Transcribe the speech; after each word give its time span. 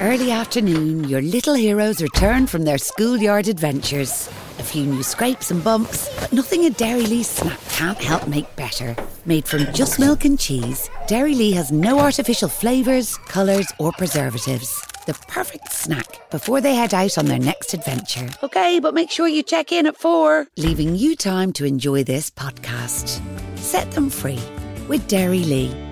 Early 0.00 0.30
afternoon, 0.30 1.04
your 1.10 1.20
little 1.20 1.52
heroes 1.52 2.00
return 2.00 2.46
from 2.46 2.64
their 2.64 2.78
schoolyard 2.78 3.48
adventures. 3.48 4.30
A 4.58 4.62
few 4.62 4.86
new 4.86 5.02
scrapes 5.02 5.50
and 5.50 5.62
bumps, 5.62 6.08
but 6.18 6.32
nothing 6.32 6.64
a 6.64 6.70
Dairy 6.70 7.04
Lee 7.04 7.22
snack 7.22 7.60
can't 7.68 7.98
help 7.98 8.26
make 8.26 8.56
better. 8.56 8.96
Made 9.26 9.46
from 9.46 9.70
just 9.74 10.00
milk 10.00 10.24
and 10.24 10.40
cheese, 10.40 10.88
Dairy 11.06 11.34
Lee 11.34 11.52
has 11.52 11.70
no 11.70 12.00
artificial 12.00 12.48
flavours, 12.48 13.18
colours, 13.28 13.70
or 13.78 13.92
preservatives. 13.92 14.70
The 15.04 15.12
perfect 15.28 15.70
snack 15.70 16.30
before 16.30 16.62
they 16.62 16.74
head 16.76 16.94
out 16.94 17.18
on 17.18 17.26
their 17.26 17.38
next 17.38 17.74
adventure. 17.74 18.30
Okay, 18.42 18.80
but 18.80 18.94
make 18.94 19.10
sure 19.10 19.28
you 19.28 19.42
check 19.42 19.70
in 19.70 19.86
at 19.86 19.98
four, 19.98 20.46
leaving 20.56 20.96
you 20.96 21.14
time 21.14 21.52
to 21.52 21.66
enjoy 21.66 22.04
this 22.04 22.30
podcast. 22.30 23.20
Set 23.58 23.90
them 23.90 24.08
free 24.08 24.40
with 24.88 25.06
Dairy 25.08 25.44
Lee. 25.44 25.89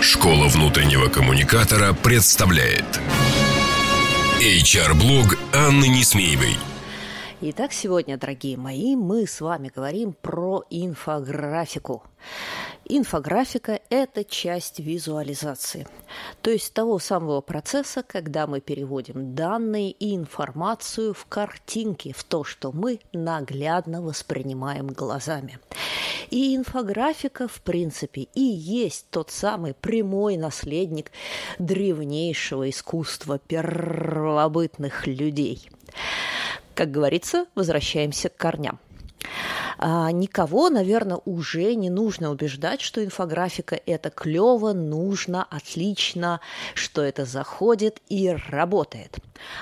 Школа 0.00 0.48
внутреннего 0.48 1.08
коммуникатора 1.08 1.92
представляет 1.92 2.86
HR-блог 4.40 5.38
Анны 5.54 5.88
Несмеевой. 5.88 6.56
Итак, 7.42 7.74
сегодня, 7.74 8.16
дорогие 8.16 8.56
мои, 8.56 8.96
мы 8.96 9.26
с 9.26 9.42
вами 9.42 9.70
говорим 9.74 10.14
про 10.14 10.64
инфографику. 10.70 12.02
Инфографика– 12.92 13.78
это 13.88 14.24
часть 14.24 14.80
визуализации, 14.80 15.86
то 16.42 16.50
есть 16.50 16.74
того 16.74 16.98
самого 16.98 17.40
процесса, 17.40 18.02
когда 18.02 18.48
мы 18.48 18.60
переводим 18.60 19.36
данные 19.36 19.92
и 19.92 20.16
информацию 20.16 21.14
в 21.14 21.24
картинки, 21.26 22.10
в 22.10 22.24
то, 22.24 22.42
что 22.42 22.72
мы 22.72 22.98
наглядно 23.12 24.02
воспринимаем 24.02 24.88
глазами. 24.88 25.60
И 26.30 26.56
инфографика, 26.56 27.46
в 27.46 27.62
принципе, 27.62 28.22
и 28.34 28.42
есть 28.42 29.06
тот 29.10 29.30
самый 29.30 29.72
прямой 29.72 30.36
наследник 30.36 31.12
древнейшего 31.60 32.68
искусства 32.68 33.38
первобытных 33.38 35.06
людей– 35.06 35.70
как 36.72 36.92
говорится, 36.92 37.44
возвращаемся 37.54 38.30
к 38.30 38.38
корням. 38.38 38.80
А, 39.82 40.12
никого, 40.12 40.68
наверное, 40.68 41.20
уже 41.24 41.74
не 41.74 41.88
нужно 41.88 42.30
убеждать, 42.30 42.82
что 42.82 43.02
инфографика– 43.02 43.80
это 43.86 44.10
клево, 44.10 44.74
нужно, 44.74 45.42
отлично, 45.42 46.42
что 46.74 47.00
это 47.00 47.24
заходит 47.24 48.02
и 48.10 48.28
работает. 48.28 49.16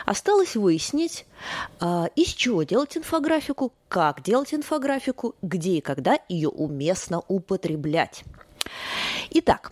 Осталось 0.06 0.56
выяснить, 0.56 1.24
а, 1.78 2.08
из 2.16 2.30
чего 2.30 2.64
делать 2.64 2.96
инфографику, 2.96 3.72
как 3.88 4.20
делать 4.24 4.52
инфографику, 4.52 5.36
где 5.40 5.74
и 5.74 5.80
когда 5.80 6.18
ее 6.28 6.48
уместно 6.48 7.22
употреблять. 7.28 8.24
Итак, 9.30 9.70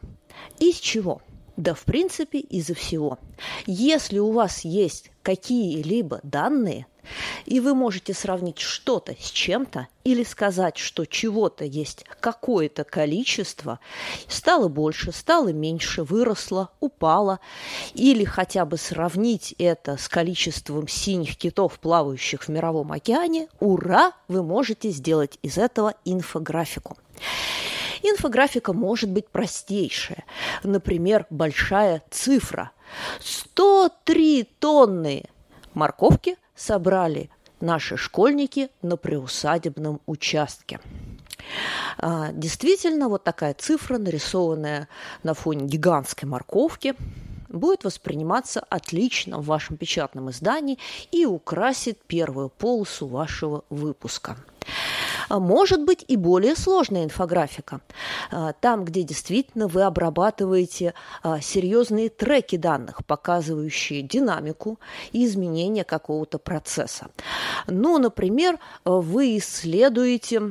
из 0.61 0.77
чего? 0.77 1.23
Да, 1.57 1.75
в 1.75 1.85
принципе, 1.85 2.39
из-за 2.39 2.75
всего. 2.75 3.19
Если 3.67 4.19
у 4.19 4.31
вас 4.31 4.65
есть 4.65 5.11
какие-либо 5.23 6.21
данные– 6.23 6.87
и 7.45 7.61
вы 7.61 7.75
можете 7.75 8.15
сравнить 8.15 8.59
что-то 8.59 9.15
с 9.19 9.31
чем-то 9.31 9.89
или 10.05 10.23
сказать, 10.25 10.77
что 10.77 11.05
чего-то 11.05 11.65
есть 11.65 12.05
какое-то 12.21 12.85
количество, 12.85 13.81
стало 14.29 14.69
больше, 14.69 15.13
стало 15.13 15.53
меньше, 15.53 16.03
выросло, 16.03 16.71
упало, 16.81 17.41
или 17.95 18.25
хотя 18.25 18.65
бы 18.65 18.77
сравнить 18.77 19.55
это 19.59 19.97
с 19.97 20.09
количеством 20.09 20.89
синих 20.89 21.37
китов, 21.37 21.79
плавающих 21.79 22.45
в 22.45 22.49
мировом 22.49 22.93
океане, 22.93 23.49
ура, 23.61 24.13
вы 24.29 24.43
можете 24.43 24.91
сделать 24.91 25.39
из 25.43 25.59
этого 25.59 25.95
инфографику. 26.05 26.97
Инфографика 28.09 28.73
может 28.73 29.11
быть 29.11 29.29
простейшая. 29.29 30.25
Например, 30.63 31.27
большая 31.29 32.03
цифра. 32.11 32.71
103 33.21 34.45
тонны 34.61 35.25
морковки 35.75 36.37
собрали 36.55 37.31
наши 37.61 37.97
школьники 37.97 38.71
на 38.81 38.97
приусадебном 38.97 40.01
участке. 40.07 40.79
А, 41.99 42.31
действительно, 42.33 43.09
вот 43.09 43.25
такая 43.25 43.55
цифра, 43.55 43.99
нарисованная 43.99 44.89
на 45.25 45.35
фоне 45.35 45.67
гигантской 45.67 46.29
морковки, 46.29 46.95
будет 47.49 47.83
восприниматься 47.83 48.61
отлично 48.61 49.39
в 49.39 49.47
вашем 49.47 49.77
печатном 49.77 50.31
издании 50.31 50.79
и 51.11 51.27
украсит 51.27 51.99
первую 52.07 52.51
полосу 52.51 53.07
вашего 53.09 53.65
выпуска. 53.69 54.37
А 55.29 55.39
может 55.39 55.85
быть 55.85 56.05
и 56.07 56.17
более 56.17 56.57
сложная 56.57 57.05
инфографика. 57.05 57.81
А, 58.31 58.53
там, 58.53 58.85
где 58.85 59.03
действительно 59.03 59.69
вы 59.69 59.83
обрабатываете 59.83 60.95
а, 61.23 61.41
серьезные 61.41 62.09
треки 62.09 62.57
данных, 62.57 63.05
показывающие 63.05 64.03
динамику 64.03 64.79
и 65.13 65.25
изменения 65.25 65.85
какого-то 65.85 66.39
процесса. 66.39 67.09
Ну, 67.67 67.99
например, 67.99 68.59
вы 68.85 69.37
исследуете 69.39 70.43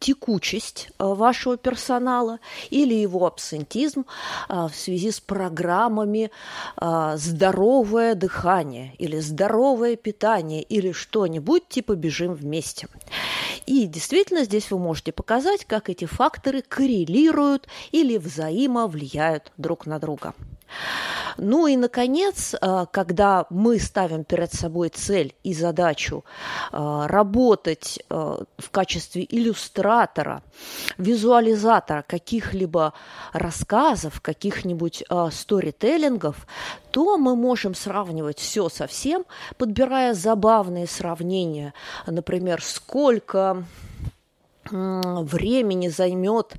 текучесть 0.00 0.88
вашего 0.98 1.56
персонала 1.56 2.40
или 2.70 2.94
его 2.94 3.24
абсентизм 3.26 4.04
в 4.48 4.72
связи 4.74 5.12
с 5.12 5.20
программами 5.20 6.32
«здоровое 6.76 8.16
дыхание» 8.16 8.94
или 8.98 9.20
«здоровое 9.20 9.94
питание» 9.96 10.62
или 10.62 10.90
что-нибудь 10.90 11.68
типа 11.68 11.94
«бежим 11.94 12.34
вместе». 12.34 12.88
И 13.66 13.86
действительно 13.86 14.44
здесь 14.44 14.70
вы 14.70 14.78
можете 14.78 15.12
показать, 15.12 15.64
как 15.64 15.90
эти 15.90 16.04
факторы 16.04 16.62
коррелируют 16.62 17.66
или 17.90 18.16
взаимовлияют 18.16 19.52
друг 19.56 19.86
на 19.86 19.98
друга. 19.98 20.34
Ну 21.38 21.66
и, 21.66 21.76
наконец, 21.76 22.54
э, 22.54 22.86
когда 22.90 23.46
мы 23.50 23.78
ставим 23.78 24.24
перед 24.24 24.52
собой 24.52 24.88
цель 24.88 25.34
и 25.42 25.52
задачу 25.52 26.24
э, 26.72 27.06
работать 27.06 27.98
э, 28.08 28.36
в 28.58 28.70
качестве 28.70 29.26
иллюстратора, 29.28 30.42
визуализатора 30.98 32.04
каких-либо 32.06 32.94
рассказов, 33.32 34.20
каких-нибудь 34.20 35.04
сторителлингов, 35.30 36.46
то 36.90 37.18
мы 37.18 37.36
можем 37.36 37.74
сравнивать 37.74 38.38
все 38.38 38.68
со 38.68 38.86
всем, 38.86 39.24
подбирая 39.58 40.14
забавные 40.14 40.86
сравнения. 40.86 41.74
Например, 42.06 42.62
сколько 42.62 43.64
времени 44.70 45.88
займет 45.88 46.54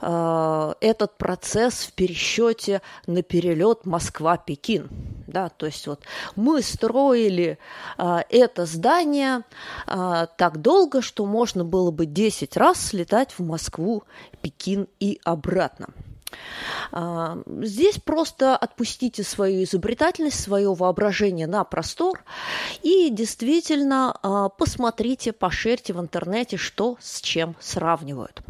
э, 0.00 0.74
этот 0.80 1.16
процесс 1.18 1.84
в 1.84 1.92
пересчете 1.92 2.82
на 3.06 3.22
перелет 3.22 3.84
Москва-Пекин. 3.84 4.88
Да, 5.26 5.50
то 5.50 5.66
есть 5.66 5.86
вот 5.86 6.02
мы 6.36 6.62
строили 6.62 7.58
э, 7.98 8.18
это 8.30 8.66
здание 8.66 9.42
э, 9.86 10.26
так 10.36 10.60
долго, 10.60 11.02
что 11.02 11.26
можно 11.26 11.64
было 11.64 11.90
бы 11.90 12.06
10 12.06 12.56
раз 12.56 12.80
слетать 12.80 13.32
в 13.38 13.44
Москву, 13.44 14.04
Пекин 14.40 14.88
и 15.00 15.20
обратно. 15.24 15.88
А, 16.92 17.38
здесь 17.62 17.98
просто 17.98 18.56
отпустите 18.56 19.22
свою 19.22 19.64
изобретательность, 19.64 20.40
свое 20.40 20.72
воображение 20.74 21.46
на 21.46 21.64
простор 21.64 22.22
и 22.82 23.10
действительно 23.10 24.16
а, 24.22 24.48
посмотрите, 24.48 25.32
пошерьте 25.32 25.92
в 25.92 26.00
интернете, 26.00 26.56
что 26.56 26.96
с 27.00 27.20
чем 27.20 27.56
сравнивают. 27.60 28.42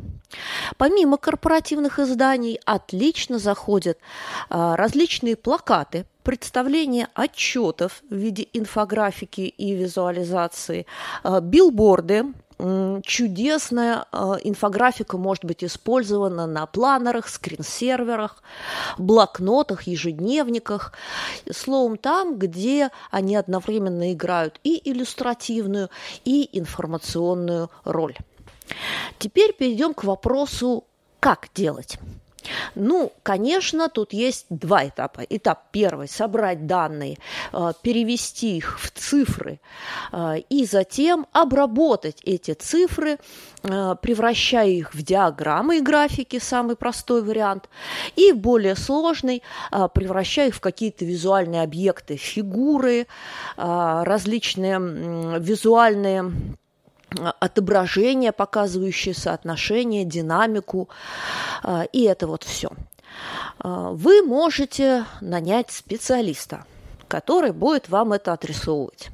Помимо 0.77 1.17
корпоративных 1.17 1.99
изданий 1.99 2.61
отлично 2.65 3.39
заходят 3.39 3.99
а, 4.51 4.77
различные 4.77 5.37
плакаты, 5.37 6.07
представление 6.23 7.09
отчетов 7.15 8.03
в 8.11 8.15
виде 8.15 8.47
инфографики 8.53 9.41
и 9.41 9.73
визуализации, 9.73 10.85
билборды, 11.25 12.27
чудесная 13.05 14.07
э, 14.13 14.35
инфографика 14.43 15.17
может 15.17 15.45
быть 15.45 15.63
использована 15.63 16.47
на 16.47 16.67
планерах, 16.67 17.29
скринсерверах, 17.29 18.43
блокнотах, 18.99 19.83
ежедневниках, 19.83 20.93
словом, 21.53 21.97
там, 21.97 22.37
где 22.37 22.91
они 23.11 23.37
одновременно 23.37 24.13
играют 24.13 24.59
и 24.65 24.81
иллюстративную, 24.91 25.89
и 26.25 26.49
информационную 26.59 27.71
роль. 27.85 28.17
Теперь 29.19 29.53
перейдем 29.53 29.95
к 29.95 30.05
вопросу, 30.05 30.85
как 31.21 31.49
делать. 31.55 31.99
Ну, 32.75 33.13
конечно, 33.23 33.89
тут 33.89 34.13
есть 34.13 34.47
два 34.49 34.87
этапа. 34.87 35.21
Этап 35.29 35.71
первый– 35.71 36.09
собрать 36.09 36.67
данные, 36.67 37.19
э, 37.53 37.73
перевести 37.83 38.57
их 38.57 38.81
в 38.81 38.91
цифры 38.91 39.61
э, 40.13 40.39
и 40.49 40.65
затем 40.65 41.27
обработать 41.33 42.21
эти 42.25 42.55
цифры, 42.55 43.19
э, 43.63 43.95
превращая 44.01 44.69
их 44.69 44.95
в 44.95 45.03
диаграммы 45.03 45.79
и 45.79 45.83
графики, 45.83 46.39
самый 46.39 46.77
простой 46.77 47.23
вариант, 47.23 47.69
и 48.17 48.33
более 48.33 48.77
сложный, 48.77 49.43
превращая 49.71 50.49
их 50.49 50.55
в 50.55 50.61
какие-то 50.61 51.05
визуальные 51.05 51.63
объекты, 51.63 52.17
фигуры, 52.17 53.07
различные 53.57 54.79
визуальные 55.39 56.33
отображение, 57.41 58.33
показывающее 58.33 59.15
соотношение, 59.15 60.05
динамику, 60.05 60.89
и 61.93 62.03
это 62.03 62.27
вот 62.27 62.45
все. 62.45 62.71
Вы 63.63 64.23
можете 64.23 65.05
нанять 65.21 65.71
специалиста, 65.71 66.65
который 67.09 67.53
будет 67.53 67.89
вам 67.89 68.13
это 68.13 68.33
отрисовывать. 68.33 69.09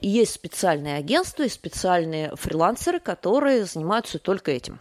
И 0.00 0.08
есть 0.08 0.34
специальные 0.34 0.96
агентства 0.96 1.42
и 1.42 1.48
специальные 1.48 2.36
фрилансеры, 2.36 3.00
которые 3.00 3.64
занимаются 3.64 4.18
только 4.18 4.50
этим. 4.52 4.78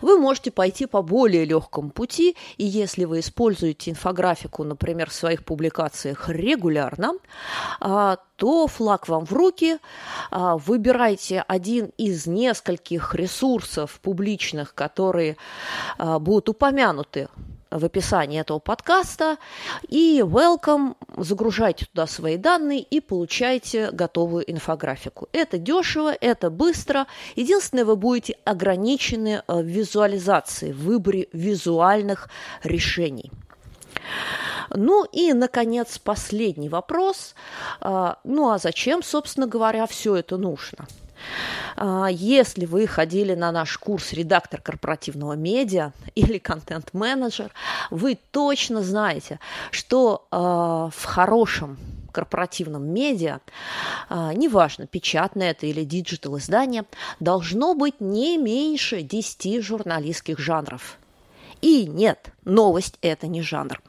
Вы 0.00 0.18
можете 0.18 0.50
пойти 0.50 0.86
по 0.86 1.02
более 1.02 1.44
легкому 1.44 1.90
пути, 1.90 2.36
и 2.56 2.64
если 2.64 3.04
вы 3.04 3.20
используете 3.20 3.90
инфографику, 3.90 4.64
например, 4.64 5.10
в 5.10 5.14
своих 5.14 5.44
публикациях 5.44 6.28
регулярно, 6.28 7.12
а, 7.80 8.16
то 8.36 8.66
флаг 8.66 9.08
вам 9.08 9.26
в 9.26 9.32
руки, 9.32 9.78
а, 10.30 10.56
выбирайте 10.56 11.44
один 11.46 11.90
из 11.98 12.26
нескольких 12.26 13.14
ресурсов 13.14 14.00
публичных, 14.00 14.74
которые 14.74 15.36
а, 15.98 16.18
будут 16.18 16.48
упомянуты 16.48 17.28
в 17.70 17.84
описании 17.84 18.40
этого 18.40 18.58
подкаста. 18.58 19.38
И 19.88 20.20
welcome, 20.24 20.96
загружайте 21.16 21.86
туда 21.86 22.06
свои 22.06 22.36
данные 22.36 22.80
и 22.80 23.00
получайте 23.00 23.90
готовую 23.90 24.50
инфографику. 24.50 25.28
Это 25.32 25.58
дешево, 25.58 26.12
это 26.20 26.50
быстро. 26.50 27.06
Единственное, 27.36 27.84
вы 27.84 27.96
будете 27.96 28.36
ограничены 28.44 29.42
э, 29.46 29.62
в 29.62 29.66
визуализации, 29.66 30.72
в 30.72 30.84
выборе 30.84 31.28
визуальных 31.32 32.28
решений. 32.62 33.30
Ну 34.70 35.04
и, 35.04 35.32
наконец, 35.32 35.98
последний 35.98 36.68
вопрос. 36.68 37.34
А, 37.80 38.18
ну 38.24 38.50
а 38.50 38.58
зачем, 38.58 39.02
собственно 39.02 39.46
говоря, 39.46 39.86
все 39.86 40.16
это 40.16 40.36
нужно? 40.36 40.86
А, 41.76 42.08
если 42.10 42.66
вы 42.66 42.86
ходили 42.86 43.34
на 43.34 43.52
наш 43.52 43.76
курс 43.78 44.12
«Редактор 44.12 44.60
корпоративного 44.60 45.34
медиа» 45.34 45.92
или 46.14 46.38
«Контент-менеджер», 46.38 47.52
вы 47.90 48.18
точно 48.30 48.82
знаете, 48.82 49.40
что 49.70 50.26
а, 50.30 50.90
в 50.94 51.04
хорошем 51.04 51.78
корпоративном 52.12 52.84
медиа, 52.84 53.40
а, 54.08 54.34
неважно, 54.34 54.86
печатное 54.86 55.52
это 55.52 55.66
или 55.66 55.84
digital 55.84 56.38
издание, 56.38 56.84
должно 57.20 57.74
быть 57.74 58.00
не 58.00 58.36
меньше 58.36 59.02
10 59.02 59.62
журналистских 59.62 60.38
жанров. 60.38 60.98
И 61.60 61.86
нет, 61.86 62.32
новость– 62.44 62.96
это 63.02 63.26
не 63.26 63.42
жанр. 63.42 63.80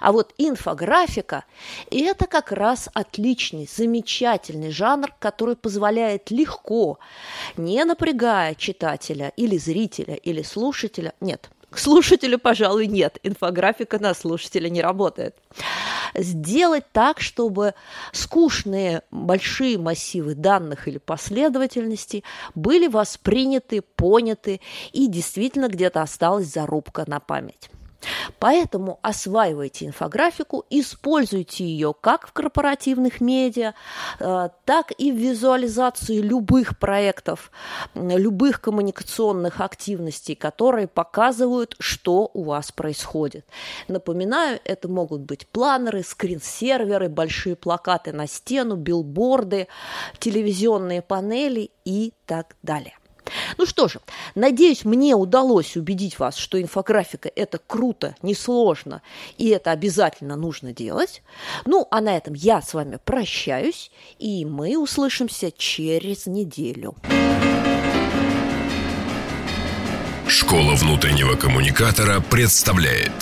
А 0.00 0.12
вот 0.12 0.32
инфографика– 0.38 1.44
это 1.90 2.26
как 2.26 2.52
раз 2.52 2.88
отличный, 2.94 3.68
замечательный 3.70 4.70
жанр, 4.70 5.12
который 5.18 5.56
позволяет 5.56 6.30
легко, 6.30 6.98
не 7.56 7.84
напрягая 7.84 8.54
читателя 8.54 9.32
или 9.36 9.58
зрителя 9.58 10.14
или 10.14 10.42
слушателя, 10.42 11.12
нет, 11.20 11.50
к 11.70 11.78
слушателю, 11.78 12.38
пожалуй, 12.38 12.86
нет. 12.86 13.18
Инфографика 13.22 13.98
на 13.98 14.14
слушателя 14.14 14.68
не 14.68 14.80
работает. 14.80 15.36
Сделать 16.14 16.84
так, 16.92 17.20
чтобы 17.20 17.74
скучные 18.12 19.02
большие 19.10 19.78
массивы 19.78 20.34
данных 20.34 20.88
или 20.88 20.98
последовательностей 20.98 22.24
были 22.54 22.86
восприняты, 22.86 23.82
поняты 23.82 24.60
и 24.92 25.06
действительно 25.08 25.68
где-то 25.68 26.00
осталась 26.00 26.46
зарубка 26.46 27.04
на 27.06 27.20
память. 27.20 27.70
Поэтому 28.38 28.98
осваивайте 29.02 29.86
инфографику, 29.86 30.64
используйте 30.70 31.64
ее 31.64 31.94
как 32.00 32.28
в 32.28 32.32
корпоративных 32.32 33.20
медиа, 33.20 33.74
э, 34.20 34.48
так 34.64 34.92
и 34.98 35.10
в 35.10 35.16
визуализации 35.16 36.20
любых 36.20 36.78
проектов, 36.78 37.50
любых 37.94 38.60
коммуникационных 38.60 39.60
активностей, 39.60 40.34
которые 40.34 40.86
показывают, 40.86 41.74
что 41.78 42.30
у 42.34 42.44
вас 42.44 42.70
происходит. 42.72 43.46
Напоминаю, 43.88 44.60
это 44.64 44.88
могут 44.88 45.22
быть 45.22 45.48
планеры, 45.48 46.02
скринсерверы, 46.02 47.08
большие 47.08 47.56
плакаты 47.56 48.12
на 48.12 48.26
стену, 48.26 48.76
билборды, 48.76 49.68
телевизионные 50.18 51.02
панели 51.02 51.70
и 51.84 52.12
так 52.26 52.56
далее. 52.62 52.97
Ну 53.58 53.66
что 53.66 53.88
же, 53.88 54.00
надеюсь, 54.36 54.84
мне 54.84 55.16
удалось 55.16 55.76
убедить 55.76 56.20
вас, 56.20 56.36
что 56.36 56.62
инфографика– 56.62 57.28
это 57.36 57.58
круто, 57.58 58.14
несложно, 58.22 59.02
и 59.36 59.48
это 59.48 59.72
обязательно 59.72 60.36
нужно 60.36 60.72
делать. 60.72 61.22
Ну, 61.66 61.88
а 61.90 62.00
на 62.00 62.16
этом 62.16 62.34
я 62.34 62.62
с 62.62 62.72
вами 62.72 62.98
прощаюсь, 63.04 63.90
и 64.20 64.44
мы 64.44 64.78
услышимся 64.78 65.50
через 65.50 66.26
неделю. 66.26 66.94
Школа 70.28 70.74
внутреннего 70.74 71.34
коммуникатора 71.34 72.20
представляет 72.20 73.12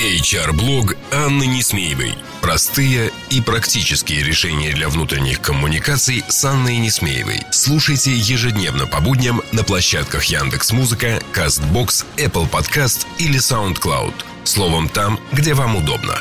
HR-блог 0.00 0.96
Анны 1.12 1.46
Несмеевой– 1.46 2.14
Простые 2.40 3.12
и 3.28 3.42
практические 3.42 4.22
решения 4.22 4.72
для 4.72 4.88
внутренних 4.88 5.40
коммуникаций 5.42 6.24
с 6.26 6.42
Анной 6.44 6.78
Несмеевой. 6.78 7.40
Слушайте 7.50 8.16
ежедневно 8.16 8.86
по 8.86 9.00
будням 9.00 9.42
на 9.52 9.62
площадках 9.62 10.24
Яндекс 10.24 10.72
Музыка, 10.72 11.20
Castbox, 11.34 12.06
Apple 12.16 12.50
Podcast 12.50 13.06
или 13.18 13.38
SoundCloud. 13.38 14.14
Словом, 14.44 14.88
там, 14.88 15.20
где 15.32 15.52
вам 15.52 15.76
удобно. 15.76 16.14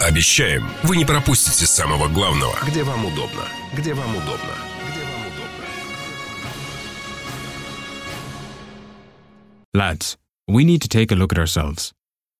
Обещаем, 0.00 0.66
вы 0.82 0.96
не 0.96 1.04
пропустите 1.04 1.66
самого 1.66 2.08
главного. 2.08 2.56
Где 2.66 2.82
вам 2.82 3.04
удобно. 3.04 3.42
Где 3.74 3.92
вам 3.92 4.16
удобно. 4.16 4.54
Где 4.88 5.04
вам 5.04 5.26
удобно. 5.26 5.66
Lads, 9.74 10.16
we 10.48 10.64
need 10.64 10.80
to 10.80 10.88
take 10.88 11.12
a 11.12 11.14
look 11.14 11.32
at 11.32 11.38
ourselves. 11.38 11.95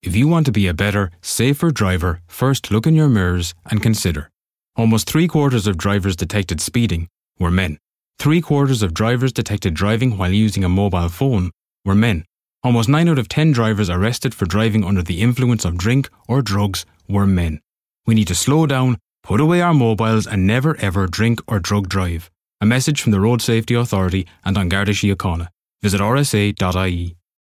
If 0.07 0.15
you 0.15 0.29
want 0.29 0.47
to 0.47 0.53
be 0.53 0.69
a 0.69 0.73
better, 0.73 1.11
safer 1.21 1.73
driver, 1.73 2.21
first 2.29 2.71
look 2.71 2.87
in 2.87 2.95
your 2.95 3.09
mirrors 3.09 3.55
and 3.69 3.83
consider. 3.83 4.31
Almost 4.77 5.11
three 5.11 5.27
quarters 5.27 5.67
of 5.67 5.77
drivers 5.77 6.15
detected 6.15 6.61
speeding 6.61 7.09
were 7.41 7.51
men. 7.51 7.79
Three 8.21 8.41
quarters 8.41 8.83
of 8.85 8.95
drivers 8.95 9.33
detected 9.33 9.75
driving 9.75 10.17
while 10.17 10.31
using 10.31 10.63
a 10.63 10.69
mobile 10.69 11.09
phone 11.09 11.51
were 11.85 11.97
men. 11.97 12.25
Almost 12.63 12.89
9 12.89 13.09
out 13.09 13.19
of 13.19 13.29
10 13.29 13.51
drivers 13.51 13.91
arrested 13.91 14.33
for 14.33 14.47
driving 14.47 14.85
under 14.85 15.03
the 15.03 15.21
influence 15.21 15.65
of 15.65 15.77
drink 15.77 16.09
or 16.29 16.41
drugs 16.41 16.87
were 17.09 17.27
men. 17.27 17.61
We 18.07 18.15
need 18.15 18.29
to 18.29 18.37
slow 18.37 18.67
down, 18.67 18.99
put 19.25 19.41
away 19.41 19.61
our 19.61 19.75
mobiles, 19.75 20.29
and 20.29 20.47
never 20.47 20.77
ever 20.77 21.09
drink 21.09 21.41
or 21.49 21.59
drug 21.59 21.89
drive. 21.89 22.31
A 22.61 22.67
message 22.67 23.03
from 23.03 23.11
the 23.11 23.21
Road 23.21 23.43
Safety 23.43 23.75
Authority 23.75 24.25
and 24.45 24.57
An 24.57 24.69
Garda 24.69 24.93
Síochána. 24.93 25.49
Visit 25.83 26.01
rsa.ie. 26.01 27.17